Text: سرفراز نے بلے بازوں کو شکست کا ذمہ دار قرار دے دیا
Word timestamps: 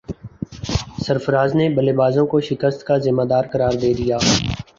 سرفراز 1.05 1.53
نے 1.55 1.67
بلے 1.75 1.93
بازوں 1.93 2.25
کو 2.27 2.39
شکست 2.49 2.85
کا 2.87 2.97
ذمہ 3.05 3.25
دار 3.29 3.43
قرار 3.51 3.73
دے 3.81 3.93
دیا 3.95 4.17